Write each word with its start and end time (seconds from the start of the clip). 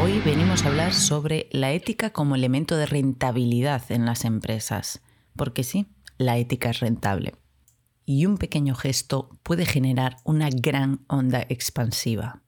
Hoy 0.00 0.20
venimos 0.20 0.64
a 0.64 0.68
hablar 0.68 0.92
sobre 0.92 1.48
la 1.50 1.72
ética 1.72 2.10
como 2.10 2.34
elemento 2.34 2.76
de 2.76 2.86
rentabilidad 2.86 3.82
en 3.90 4.04
las 4.04 4.24
empresas. 4.24 5.00
Porque 5.36 5.64
sí, 5.64 5.86
la 6.18 6.36
ética 6.36 6.70
es 6.70 6.80
rentable. 6.80 7.34
Y 8.04 8.26
un 8.26 8.36
pequeño 8.36 8.74
gesto 8.74 9.30
puede 9.42 9.66
generar 9.66 10.16
una 10.24 10.50
gran 10.50 11.00
onda 11.08 11.44
expansiva. 11.48 12.42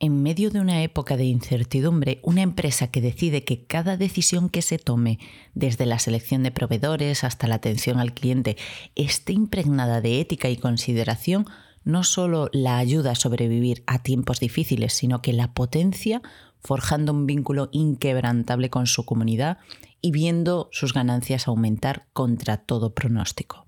En 0.00 0.22
medio 0.22 0.50
de 0.50 0.60
una 0.60 0.82
época 0.82 1.16
de 1.16 1.24
incertidumbre, 1.24 2.20
una 2.22 2.42
empresa 2.42 2.88
que 2.88 3.00
decide 3.00 3.44
que 3.44 3.66
cada 3.66 3.96
decisión 3.96 4.48
que 4.48 4.62
se 4.62 4.78
tome, 4.78 5.18
desde 5.54 5.86
la 5.86 5.98
selección 5.98 6.44
de 6.44 6.52
proveedores 6.52 7.24
hasta 7.24 7.48
la 7.48 7.56
atención 7.56 7.98
al 7.98 8.14
cliente, 8.14 8.56
esté 8.94 9.32
impregnada 9.32 10.00
de 10.00 10.20
ética 10.20 10.50
y 10.50 10.56
consideración, 10.56 11.46
no 11.88 12.04
solo 12.04 12.50
la 12.52 12.76
ayuda 12.76 13.12
a 13.12 13.14
sobrevivir 13.14 13.82
a 13.86 14.02
tiempos 14.02 14.40
difíciles, 14.40 14.92
sino 14.92 15.22
que 15.22 15.32
la 15.32 15.54
potencia 15.54 16.20
forjando 16.60 17.12
un 17.12 17.24
vínculo 17.24 17.70
inquebrantable 17.72 18.68
con 18.68 18.86
su 18.86 19.06
comunidad 19.06 19.56
y 20.02 20.10
viendo 20.10 20.68
sus 20.70 20.92
ganancias 20.92 21.48
aumentar 21.48 22.06
contra 22.12 22.58
todo 22.58 22.94
pronóstico 22.94 23.64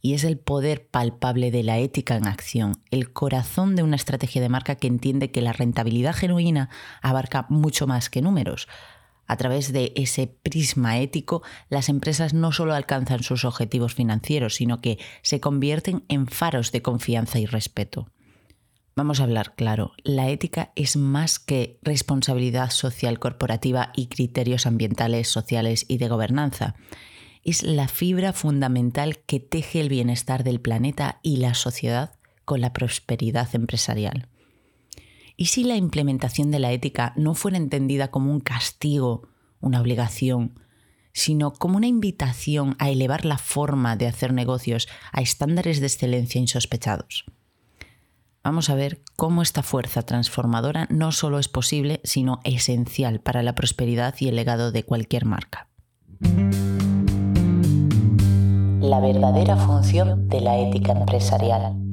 y 0.00 0.14
es 0.14 0.24
el 0.24 0.38
poder 0.38 0.86
palpable 0.86 1.50
de 1.50 1.62
la 1.62 1.78
ética 1.78 2.16
en 2.16 2.26
acción, 2.26 2.80
el 2.90 3.12
corazón 3.12 3.74
de 3.74 3.82
una 3.82 3.96
estrategia 3.96 4.40
de 4.40 4.48
marca 4.48 4.76
que 4.76 4.86
entiende 4.86 5.30
que 5.30 5.40
la 5.40 5.52
rentabilidad 5.52 6.14
genuina 6.14 6.68
abarca 7.02 7.46
mucho 7.48 7.86
más 7.86 8.08
que 8.08 8.22
números. 8.22 8.68
A 9.26 9.36
través 9.36 9.72
de 9.72 9.92
ese 9.96 10.26
prisma 10.26 10.98
ético, 10.98 11.42
las 11.68 11.88
empresas 11.88 12.34
no 12.34 12.52
solo 12.52 12.74
alcanzan 12.74 13.22
sus 13.22 13.44
objetivos 13.44 13.94
financieros, 13.94 14.54
sino 14.54 14.80
que 14.80 14.98
se 15.22 15.40
convierten 15.40 16.04
en 16.08 16.26
faros 16.26 16.72
de 16.72 16.82
confianza 16.82 17.38
y 17.38 17.46
respeto. 17.46 18.10
Vamos 18.94 19.20
a 19.20 19.24
hablar 19.24 19.54
claro, 19.56 19.92
la 20.04 20.30
ética 20.30 20.72
es 20.74 20.96
más 20.96 21.38
que 21.38 21.78
responsabilidad 21.82 22.70
social 22.70 23.18
corporativa 23.18 23.92
y 23.94 24.06
criterios 24.06 24.66
ambientales, 24.66 25.28
sociales 25.28 25.84
y 25.88 25.98
de 25.98 26.08
gobernanza 26.08 26.76
es 27.46 27.62
la 27.62 27.86
fibra 27.86 28.32
fundamental 28.32 29.18
que 29.18 29.38
teje 29.38 29.80
el 29.80 29.88
bienestar 29.88 30.42
del 30.42 30.60
planeta 30.60 31.20
y 31.22 31.36
la 31.36 31.54
sociedad 31.54 32.16
con 32.44 32.60
la 32.60 32.72
prosperidad 32.72 33.54
empresarial. 33.54 34.28
¿Y 35.36 35.46
si 35.46 35.64
la 35.64 35.76
implementación 35.76 36.50
de 36.50 36.58
la 36.58 36.72
ética 36.72 37.12
no 37.16 37.34
fuera 37.34 37.56
entendida 37.56 38.10
como 38.10 38.32
un 38.32 38.40
castigo, 38.40 39.28
una 39.60 39.80
obligación, 39.80 40.58
sino 41.12 41.52
como 41.52 41.76
una 41.76 41.86
invitación 41.86 42.76
a 42.78 42.90
elevar 42.90 43.24
la 43.24 43.38
forma 43.38 43.96
de 43.96 44.06
hacer 44.06 44.32
negocios 44.32 44.88
a 45.12 45.20
estándares 45.20 45.80
de 45.80 45.86
excelencia 45.86 46.40
insospechados? 46.40 47.24
Vamos 48.42 48.70
a 48.70 48.74
ver 48.74 49.02
cómo 49.16 49.42
esta 49.42 49.62
fuerza 49.62 50.02
transformadora 50.02 50.86
no 50.90 51.12
solo 51.12 51.38
es 51.38 51.48
posible, 51.48 52.00
sino 52.04 52.40
esencial 52.44 53.20
para 53.20 53.42
la 53.42 53.54
prosperidad 53.54 54.14
y 54.20 54.28
el 54.28 54.36
legado 54.36 54.72
de 54.72 54.84
cualquier 54.84 55.24
marca 55.24 55.68
la 58.86 59.00
verdadera 59.00 59.56
función 59.56 60.28
de 60.28 60.40
la 60.40 60.58
ética 60.58 60.92
empresarial. 60.92 61.85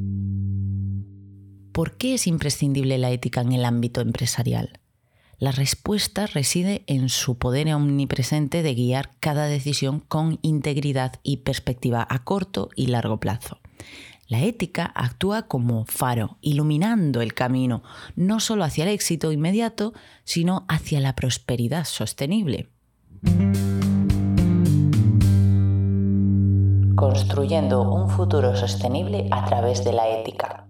¿Por 1.73 1.97
qué 1.97 2.13
es 2.13 2.27
imprescindible 2.27 2.99
la 2.99 3.09
ética 3.09 3.41
en 3.41 3.51
el 3.51 3.65
ámbito 3.65 3.99
empresarial? 3.99 4.79
La 5.39 5.51
respuesta 5.51 6.27
reside 6.27 6.83
en 6.85 7.09
su 7.09 7.39
poder 7.39 7.73
omnipresente 7.73 8.61
de 8.61 8.75
guiar 8.75 9.09
cada 9.19 9.47
decisión 9.47 9.99
con 9.99 10.37
integridad 10.43 11.13
y 11.23 11.37
perspectiva 11.37 12.05
a 12.07 12.23
corto 12.23 12.69
y 12.75 12.87
largo 12.87 13.19
plazo. 13.19 13.59
La 14.27 14.41
ética 14.43 14.91
actúa 14.93 15.47
como 15.47 15.85
faro, 15.85 16.37
iluminando 16.41 17.21
el 17.21 17.33
camino, 17.33 17.81
no 18.15 18.39
solo 18.39 18.63
hacia 18.63 18.83
el 18.83 18.91
éxito 18.91 19.31
inmediato, 19.31 19.93
sino 20.23 20.65
hacia 20.69 20.99
la 20.99 21.15
prosperidad 21.15 21.85
sostenible 21.85 22.69
construyendo 27.03 27.81
un 27.81 28.07
futuro 28.07 28.55
sostenible 28.55 29.27
a 29.29 29.43
través 29.43 29.83
de 29.83 29.91
la 29.91 30.07
ética. 30.07 30.67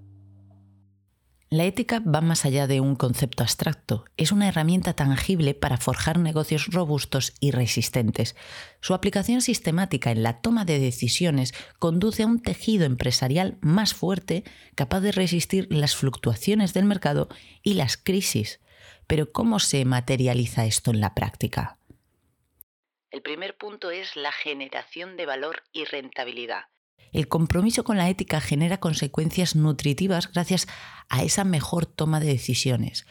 La 1.53 1.65
ética 1.65 1.99
va 1.99 2.19
más 2.21 2.45
allá 2.45 2.65
de 2.65 2.81
un 2.81 2.95
concepto 2.95 3.43
abstracto, 3.43 4.05
es 4.17 4.31
una 4.31 4.47
herramienta 4.47 4.95
tangible 4.95 5.53
para 5.53 5.77
forjar 5.77 6.17
negocios 6.17 6.65
robustos 6.71 7.35
y 7.39 7.51
resistentes. 7.51 8.35
Su 8.81 8.95
aplicación 8.95 9.39
sistemática 9.39 10.09
en 10.09 10.23
la 10.23 10.41
toma 10.41 10.65
de 10.65 10.79
decisiones 10.79 11.53
conduce 11.77 12.23
a 12.23 12.25
un 12.25 12.41
tejido 12.41 12.85
empresarial 12.85 13.59
más 13.61 13.93
fuerte, 13.93 14.43
capaz 14.73 15.01
de 15.01 15.11
resistir 15.11 15.67
las 15.69 15.95
fluctuaciones 15.95 16.73
del 16.73 16.85
mercado 16.85 17.29
y 17.61 17.75
las 17.75 17.97
crisis. 17.97 18.59
Pero 19.05 19.31
¿cómo 19.31 19.59
se 19.59 19.85
materializa 19.85 20.65
esto 20.65 20.89
en 20.89 21.01
la 21.01 21.13
práctica? 21.13 21.77
El 23.11 23.21
primer 23.21 23.57
punto 23.57 23.91
es 23.91 24.15
la 24.15 24.31
generación 24.31 25.17
de 25.17 25.27
valor 25.27 25.61
y 25.71 25.85
rentabilidad. 25.85 26.63
El 27.11 27.27
compromiso 27.27 27.83
con 27.83 27.97
la 27.97 28.09
ética 28.09 28.41
genera 28.41 28.79
consecuencias 28.79 29.55
nutritivas 29.55 30.31
gracias 30.31 30.67
a 31.09 31.23
esa 31.23 31.43
mejor 31.43 31.85
toma 31.85 32.19
de 32.19 32.27
decisiones. 32.27 33.05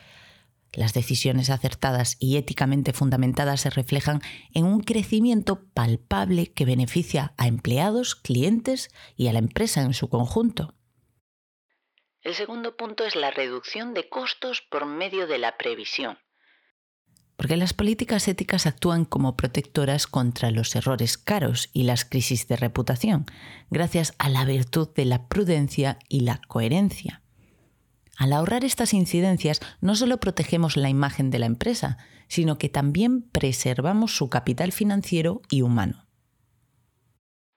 Las 0.72 0.94
decisiones 0.94 1.50
acertadas 1.50 2.16
y 2.19 2.37
éticamente 2.37 2.93
fundamentadas 2.93 3.60
se 3.60 3.70
reflejan 3.70 4.20
en 4.54 4.65
un 4.65 4.81
crecimiento 4.81 5.65
palpable 5.75 6.53
que 6.53 6.65
beneficia 6.65 7.34
a 7.37 7.47
empleados, 7.47 8.15
clientes 8.15 8.91
y 9.16 9.28
a 9.28 9.32
la 9.32 9.38
empresa 9.38 9.82
en 9.82 9.94
su 9.94 10.09
conjunto. 10.09 10.75
El 12.22 12.34
segundo 12.34 12.76
punto 12.76 13.04
es 13.04 13.16
la 13.16 13.31
reducción 13.31 13.94
de 13.94 14.09
costos 14.09 14.62
por 14.62 14.87
medio 14.87 15.26
de 15.26 15.38
la 15.38 15.56
previsión 15.56 16.19
porque 17.43 17.57
las 17.57 17.75
políticas 17.75 18.29
éticas 18.29 18.67
actúan 18.67 19.05
como 19.05 19.37
protectoras 19.37 20.07
contra 20.07 20.53
los 20.53 20.77
errores 20.77 21.19
caros 21.19 21.71
y 21.73 21.83
las 21.83 22.05
crisis 22.05 22.47
de 22.47 22.55
reputación, 22.55 23.27
gracias 23.69 24.15
a 24.21 24.29
la 24.29 24.45
virtud 24.45 24.89
de 24.95 25.07
la 25.07 25.27
prudencia 25.27 25.99
y 26.09 26.21
la 26.21 26.41
coherencia. 26.47 27.21
Al 28.17 28.33
ahorrar 28.33 28.65
estas 28.65 28.95
incidencias, 28.95 29.59
no 29.81 29.97
solo 29.97 30.19
protegemos 30.19 30.77
la 30.77 30.89
imagen 30.89 31.31
de 31.31 31.41
la 31.41 31.47
empresa, 31.47 31.99
sino 32.29 32.59
que 32.59 32.69
también 32.69 33.23
preservamos 33.23 34.17
su 34.17 34.31
capital 34.31 34.71
financiero 34.71 35.43
y 35.51 35.63
humano. 35.63 36.07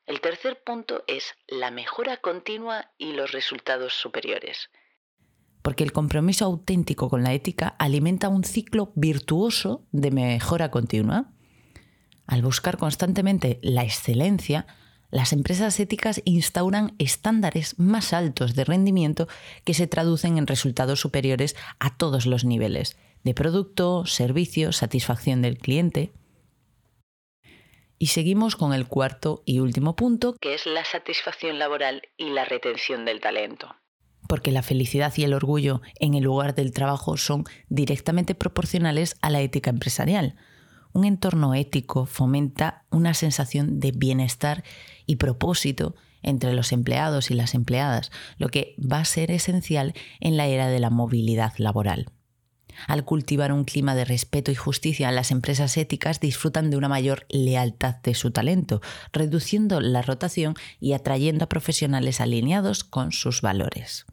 El 0.08 0.20
tercer 0.20 0.64
punto 0.64 1.04
es 1.06 1.36
la 1.48 1.70
mejora 1.70 2.18
continua 2.18 2.92
y 2.98 3.12
los 3.12 3.34
resultados 3.34 3.94
superiores 3.94 4.72
porque 5.66 5.84
el 5.84 5.94
compromiso 5.94 6.46
auténtico 6.46 7.10
con 7.10 7.24
la 7.24 7.34
ética 7.34 7.70
alimenta 7.80 8.30
un 8.30 8.44
ciclo 8.44 8.92
virtuoso 8.94 9.84
de 9.92 10.12
mejora 10.12 10.70
continua. 10.70 11.32
Al 12.28 12.44
buscar 12.44 12.78
constantemente 12.78 13.58
la 13.64 13.84
excelencia, 13.84 14.68
las 15.10 15.34
empresas 15.34 15.80
éticas 15.80 16.22
instauran 16.24 16.94
estándares 17.00 17.80
más 17.80 18.14
altos 18.14 18.54
de 18.54 18.64
rendimiento 18.64 19.28
que 19.64 19.74
se 19.74 19.88
traducen 19.88 20.38
en 20.38 20.46
resultados 20.46 21.00
superiores 21.00 21.56
a 21.80 21.98
todos 21.98 22.28
los 22.28 22.46
niveles, 22.46 22.96
de 23.24 23.34
producto, 23.34 24.06
servicio, 24.06 24.72
satisfacción 24.72 25.42
del 25.42 25.58
cliente. 25.58 26.14
Y 27.98 28.08
seguimos 28.08 28.56
con 28.56 28.72
el 28.72 28.88
cuarto 28.88 29.42
y 29.48 29.62
último 29.62 29.96
punto, 29.96 30.36
que 30.40 30.54
es 30.54 30.68
la 30.68 30.86
satisfacción 30.86 31.58
laboral 31.58 32.04
y 32.18 32.30
la 32.30 32.46
retención 32.46 33.04
del 33.04 33.20
talento 33.20 33.76
porque 34.28 34.52
la 34.52 34.62
felicidad 34.62 35.14
y 35.18 35.24
el 35.24 35.34
orgullo 35.34 35.82
en 36.00 36.14
el 36.14 36.24
lugar 36.24 36.56
del 36.56 36.72
trabajo 36.72 37.18
son 37.18 37.46
directamente 37.70 38.36
proporcionales 38.36 39.16
a 39.22 39.30
la 39.30 39.42
ética 39.42 39.70
empresarial. 39.70 40.36
Un 40.94 41.06
entorno 41.06 41.54
ético 41.54 42.06
fomenta 42.06 42.86
una 42.90 43.14
sensación 43.14 43.80
de 43.80 43.92
bienestar 43.92 44.64
y 45.06 45.18
propósito 45.18 45.96
entre 46.22 46.54
los 46.54 46.72
empleados 46.72 47.30
y 47.32 47.36
las 47.36 47.54
empleadas, 47.54 48.12
lo 48.38 48.50
que 48.50 48.76
va 48.80 49.00
a 49.00 49.06
ser 49.06 49.30
esencial 49.30 49.94
en 50.20 50.38
la 50.38 50.48
era 50.48 50.68
de 50.68 50.80
la 50.80 50.90
movilidad 50.90 51.54
laboral. 51.58 52.12
Al 52.88 53.06
cultivar 53.06 53.52
un 53.52 53.64
clima 53.64 53.96
de 53.96 54.06
respeto 54.06 54.52
y 54.52 54.56
justicia, 54.56 55.12
las 55.12 55.32
empresas 55.32 55.78
éticas 55.78 56.20
disfrutan 56.20 56.70
de 56.70 56.78
una 56.78 56.90
mayor 56.90 57.26
lealtad 57.30 57.96
de 58.04 58.16
su 58.16 58.32
talento, 58.32 58.82
reduciendo 59.14 59.80
la 59.80 60.02
rotación 60.02 60.56
y 60.80 60.94
atrayendo 60.94 61.46
a 61.46 61.50
profesionales 61.50 62.22
alineados 62.22 62.84
con 62.84 63.12
sus 63.12 63.42
valores. 63.42 64.06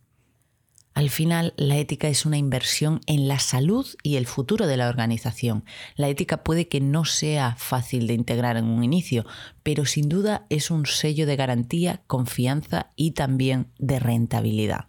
Al 0.94 1.08
final, 1.08 1.54
la 1.56 1.78
ética 1.78 2.08
es 2.08 2.26
una 2.26 2.36
inversión 2.36 3.00
en 3.06 3.26
la 3.26 3.38
salud 3.38 3.86
y 4.02 4.16
el 4.16 4.26
futuro 4.26 4.66
de 4.66 4.76
la 4.76 4.88
organización. 4.88 5.64
La 5.96 6.08
ética 6.08 6.44
puede 6.44 6.68
que 6.68 6.80
no 6.82 7.06
sea 7.06 7.56
fácil 7.56 8.06
de 8.06 8.14
integrar 8.14 8.58
en 8.58 8.66
un 8.66 8.84
inicio, 8.84 9.24
pero 9.62 9.86
sin 9.86 10.10
duda 10.10 10.44
es 10.50 10.70
un 10.70 10.84
sello 10.84 11.24
de 11.26 11.36
garantía, 11.36 12.02
confianza 12.06 12.90
y 12.94 13.12
también 13.12 13.68
de 13.78 14.00
rentabilidad. 14.00 14.88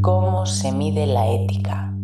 ¿Cómo 0.00 0.46
se 0.46 0.72
mide 0.72 1.06
la 1.06 1.30
ética? 1.30 1.94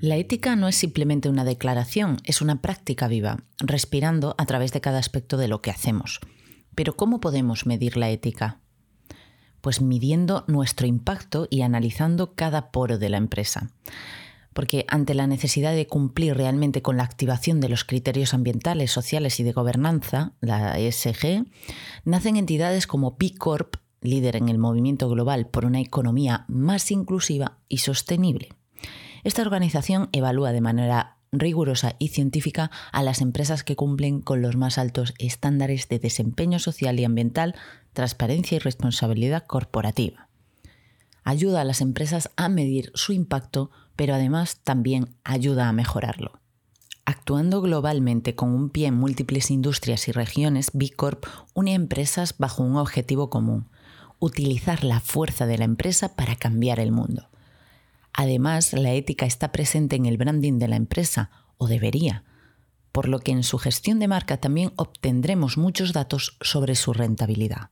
La 0.00 0.14
ética 0.14 0.54
no 0.54 0.68
es 0.68 0.76
simplemente 0.76 1.28
una 1.28 1.44
declaración, 1.44 2.18
es 2.22 2.40
una 2.40 2.62
práctica 2.62 3.08
viva, 3.08 3.38
respirando 3.58 4.36
a 4.38 4.46
través 4.46 4.72
de 4.72 4.80
cada 4.80 5.00
aspecto 5.00 5.36
de 5.36 5.48
lo 5.48 5.60
que 5.60 5.72
hacemos. 5.72 6.20
Pero 6.76 6.94
¿cómo 6.94 7.18
podemos 7.18 7.66
medir 7.66 7.96
la 7.96 8.08
ética? 8.08 8.60
Pues 9.60 9.80
midiendo 9.80 10.44
nuestro 10.46 10.86
impacto 10.86 11.46
y 11.50 11.62
analizando 11.62 12.34
cada 12.34 12.70
poro 12.70 12.98
de 12.98 13.08
la 13.08 13.16
empresa. 13.16 13.70
Porque 14.52 14.84
ante 14.88 15.14
la 15.14 15.26
necesidad 15.26 15.72
de 15.74 15.86
cumplir 15.86 16.36
realmente 16.36 16.82
con 16.82 16.96
la 16.96 17.04
activación 17.04 17.60
de 17.60 17.68
los 17.68 17.84
criterios 17.84 18.34
ambientales, 18.34 18.90
sociales 18.90 19.38
y 19.40 19.44
de 19.44 19.52
gobernanza, 19.52 20.32
la 20.40 20.78
ESG, 20.78 21.46
nacen 22.04 22.36
entidades 22.36 22.86
como 22.86 23.16
B 23.18 23.34
Corp, 23.38 23.76
líder 24.00 24.36
en 24.36 24.48
el 24.48 24.58
movimiento 24.58 25.08
global 25.08 25.46
por 25.46 25.64
una 25.64 25.80
economía 25.80 26.44
más 26.48 26.90
inclusiva 26.90 27.58
y 27.68 27.78
sostenible. 27.78 28.50
Esta 29.24 29.42
organización 29.42 30.08
evalúa 30.12 30.52
de 30.52 30.60
manera 30.60 31.18
rigurosa 31.32 31.96
y 31.98 32.08
científica 32.08 32.70
a 32.92 33.02
las 33.02 33.20
empresas 33.20 33.64
que 33.64 33.76
cumplen 33.76 34.20
con 34.20 34.40
los 34.40 34.56
más 34.56 34.78
altos 34.78 35.14
estándares 35.18 35.88
de 35.88 35.98
desempeño 35.98 36.58
social 36.58 36.98
y 36.98 37.04
ambiental, 37.04 37.54
transparencia 37.98 38.54
y 38.54 38.58
responsabilidad 38.60 39.44
corporativa. 39.44 40.28
Ayuda 41.24 41.62
a 41.62 41.64
las 41.64 41.80
empresas 41.80 42.30
a 42.36 42.48
medir 42.48 42.92
su 42.94 43.12
impacto, 43.12 43.72
pero 43.96 44.14
además 44.14 44.60
también 44.62 45.16
ayuda 45.24 45.68
a 45.68 45.72
mejorarlo. 45.72 46.38
Actuando 47.06 47.60
globalmente 47.60 48.36
con 48.36 48.50
un 48.50 48.70
pie 48.70 48.86
en 48.86 48.94
múltiples 48.94 49.50
industrias 49.50 50.06
y 50.06 50.12
regiones, 50.12 50.70
B 50.74 50.90
Corp 50.90 51.26
une 51.54 51.74
empresas 51.74 52.38
bajo 52.38 52.62
un 52.62 52.76
objetivo 52.76 53.30
común, 53.30 53.68
utilizar 54.20 54.84
la 54.84 55.00
fuerza 55.00 55.46
de 55.46 55.58
la 55.58 55.64
empresa 55.64 56.14
para 56.14 56.36
cambiar 56.36 56.78
el 56.78 56.92
mundo. 56.92 57.28
Además, 58.12 58.74
la 58.74 58.92
ética 58.92 59.26
está 59.26 59.50
presente 59.50 59.96
en 59.96 60.06
el 60.06 60.18
branding 60.18 60.60
de 60.60 60.68
la 60.68 60.76
empresa, 60.76 61.32
o 61.56 61.66
debería, 61.66 62.22
por 62.92 63.08
lo 63.08 63.18
que 63.18 63.32
en 63.32 63.42
su 63.42 63.58
gestión 63.58 63.98
de 63.98 64.06
marca 64.06 64.36
también 64.36 64.72
obtendremos 64.76 65.58
muchos 65.58 65.92
datos 65.92 66.38
sobre 66.40 66.76
su 66.76 66.92
rentabilidad. 66.92 67.70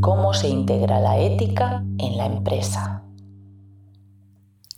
¿Cómo 0.00 0.34
se 0.34 0.48
integra 0.48 1.00
la 1.00 1.18
ética 1.18 1.84
en 1.98 2.16
la 2.16 2.26
empresa? 2.26 3.02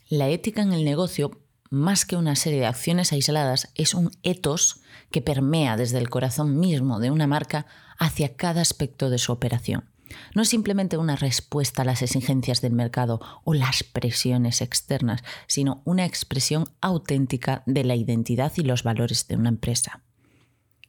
La 0.09 0.29
ética 0.29 0.63
en 0.63 0.73
el 0.73 0.85
negocio, 0.85 1.43
más 1.71 2.07
que 2.07 2.17
una 2.17 2.35
serie 2.35 2.61
de 2.61 2.67
acciones 2.67 3.13
aisladas, 3.13 3.71
es 3.75 3.93
un 3.93 4.11
ethos 4.23 4.81
que 5.11 5.21
permea 5.21 5.77
desde 5.77 5.99
el 5.99 6.09
corazón 6.09 6.59
mismo 6.59 6.99
de 6.99 7.11
una 7.11 7.27
marca 7.27 7.67
hacia 7.99 8.37
cada 8.37 8.63
aspecto 8.63 9.11
de 9.11 9.19
su 9.19 9.33
operación. 9.33 9.91
No 10.35 10.43
es 10.43 10.49
simplemente 10.49 10.97
una 10.97 11.17
respuesta 11.17 11.83
a 11.83 11.85
las 11.85 12.01
exigencias 12.03 12.61
del 12.61 12.73
mercado 12.73 13.21
o 13.45 13.53
las 13.53 13.83
presiones 13.83 14.61
externas, 14.63 15.23
sino 15.47 15.83
una 15.85 16.07
expresión 16.07 16.65
auténtica 16.81 17.63
de 17.67 17.85
la 17.85 17.97
identidad 17.97 18.53
y 18.57 18.63
los 18.63 18.83
valores 18.83 19.29
de 19.29 19.37
una 19.37 19.51
empresa. 19.51 20.03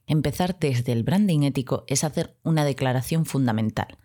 Empezar 0.08 0.58
desde 0.60 0.92
el 0.92 1.04
branding 1.04 1.44
ético 1.44 1.84
es 1.88 2.04
hacer 2.04 2.36
una 2.44 2.64
declaración 2.64 3.26
fundamental, 3.26 3.98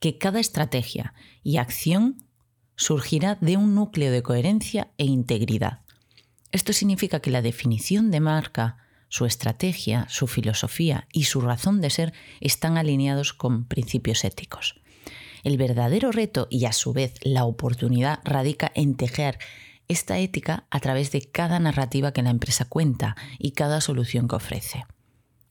que 0.00 0.18
cada 0.18 0.40
estrategia 0.40 1.14
y 1.42 1.58
acción 1.58 2.24
surgirá 2.76 3.36
de 3.40 3.56
un 3.56 3.74
núcleo 3.74 4.12
de 4.12 4.22
coherencia 4.22 4.92
e 4.98 5.04
integridad. 5.04 5.80
Esto 6.52 6.72
significa 6.72 7.20
que 7.20 7.30
la 7.30 7.42
definición 7.42 8.10
de 8.10 8.20
marca 8.20 8.78
su 9.08 9.24
estrategia, 9.24 10.06
su 10.08 10.26
filosofía 10.26 11.08
y 11.12 11.24
su 11.24 11.40
razón 11.40 11.80
de 11.80 11.90
ser 11.90 12.12
están 12.40 12.76
alineados 12.76 13.32
con 13.32 13.64
principios 13.64 14.24
éticos. 14.24 14.80
El 15.44 15.56
verdadero 15.56 16.12
reto 16.12 16.46
y 16.50 16.66
a 16.66 16.72
su 16.72 16.92
vez 16.92 17.14
la 17.22 17.44
oportunidad 17.44 18.20
radica 18.24 18.70
en 18.74 18.96
tejer 18.96 19.38
esta 19.88 20.18
ética 20.18 20.66
a 20.70 20.80
través 20.80 21.10
de 21.12 21.22
cada 21.22 21.58
narrativa 21.58 22.12
que 22.12 22.22
la 22.22 22.30
empresa 22.30 22.66
cuenta 22.66 23.16
y 23.38 23.52
cada 23.52 23.80
solución 23.80 24.28
que 24.28 24.36
ofrece. 24.36 24.84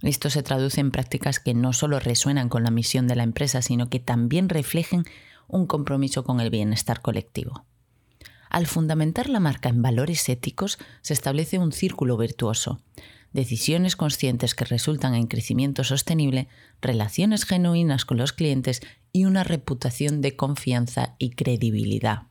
Esto 0.01 0.29
se 0.29 0.43
traduce 0.43 0.79
en 0.81 0.91
prácticas 0.91 1.39
que 1.39 1.53
no 1.53 1.73
solo 1.73 1.99
resuenan 1.99 2.49
con 2.49 2.63
la 2.63 2.71
misión 2.71 3.07
de 3.07 3.15
la 3.15 3.23
empresa, 3.23 3.61
sino 3.61 3.89
que 3.89 3.99
también 3.99 4.49
reflejen 4.49 5.05
un 5.47 5.65
compromiso 5.65 6.23
con 6.23 6.39
el 6.39 6.49
bienestar 6.49 7.01
colectivo. 7.01 7.65
Al 8.49 8.67
fundamentar 8.67 9.29
la 9.29 9.39
marca 9.39 9.69
en 9.69 9.81
valores 9.81 10.29
éticos, 10.29 10.77
se 11.01 11.13
establece 11.13 11.57
un 11.57 11.71
círculo 11.71 12.17
virtuoso 12.17 12.79
decisiones 13.33 13.95
conscientes 13.95 14.55
que 14.55 14.65
resultan 14.65 15.13
en 15.13 15.27
crecimiento 15.27 15.83
sostenible, 15.83 16.47
relaciones 16.81 17.45
genuinas 17.45 18.05
con 18.05 18.17
los 18.17 18.33
clientes 18.33 18.81
y 19.11 19.25
una 19.25 19.43
reputación 19.43 20.21
de 20.21 20.35
confianza 20.35 21.15
y 21.19 21.31
credibilidad. 21.31 22.26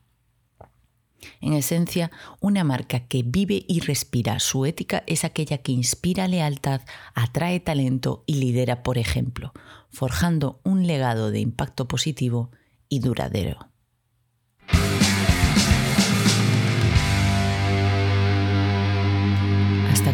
En 1.41 1.53
esencia, 1.53 2.11
una 2.39 2.63
marca 2.63 3.07
que 3.07 3.23
vive 3.23 3.65
y 3.67 3.79
respira 3.79 4.39
su 4.39 4.65
ética 4.65 5.03
es 5.07 5.23
aquella 5.23 5.59
que 5.59 5.71
inspira 5.71 6.27
lealtad, 6.27 6.81
atrae 7.15 7.59
talento 7.59 8.23
y 8.25 8.35
lidera 8.35 8.83
por 8.83 8.97
ejemplo, 8.97 9.53
forjando 9.89 10.59
un 10.63 10.87
legado 10.87 11.31
de 11.31 11.39
impacto 11.39 11.87
positivo 11.87 12.51
y 12.89 12.99
duradero. 12.99 13.69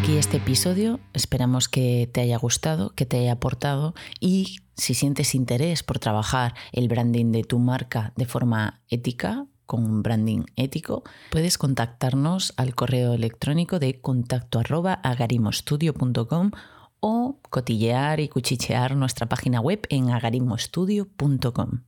aquí 0.03 0.17
este 0.17 0.38
episodio. 0.38 1.00
Esperamos 1.13 1.69
que 1.69 2.09
te 2.11 2.19
haya 2.21 2.38
gustado, 2.38 2.89
que 2.95 3.05
te 3.05 3.19
haya 3.19 3.33
aportado 3.33 3.94
y 4.19 4.57
si 4.75 4.95
sientes 4.95 5.35
interés 5.35 5.83
por 5.83 6.00
trabajar 6.00 6.55
el 6.71 6.88
branding 6.88 7.31
de 7.31 7.44
tu 7.44 7.59
marca 7.59 8.11
de 8.17 8.25
forma 8.25 8.81
ética, 8.89 9.45
con 9.65 9.86
un 9.86 10.04
branding 10.04 10.45
ético, 10.56 11.04
puedes 11.31 11.57
contactarnos 11.57 12.54
al 12.57 12.75
correo 12.75 13.13
electrónico 13.13 13.80
de 13.80 14.01
contacto 14.01 14.60
agarimostudio.com 14.60 16.51
o 17.00 17.39
cotillear 17.50 18.19
y 18.19 18.30
cuchichear 18.30 18.95
nuestra 18.95 19.27
página 19.27 19.60
web 19.60 19.86
en 19.89 20.10
agarimostudio.com. 20.10 21.83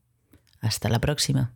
Hasta 0.61 0.89
la 0.89 0.99
próxima. 0.99 1.53